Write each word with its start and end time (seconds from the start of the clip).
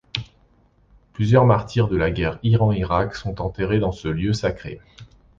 Plusieurs 1.13 1.45
martyrs 1.45 1.87
de 1.87 1.95
la 1.95 2.09
guerre 2.09 2.39
Iran-Irak 2.41 3.15
sont 3.15 3.39
enterrés 3.39 3.77
dans 3.77 3.91
ce 3.91 4.07
lieu 4.07 4.33
sacré. 4.33 4.81